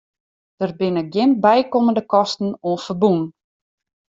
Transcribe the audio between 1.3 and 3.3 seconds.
bykommende kosten oan ferbûn.